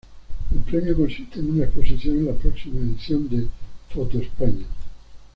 [0.51, 3.47] El premio consiste en una exposición en la próxima edición de
[3.93, 4.65] Photoespaña.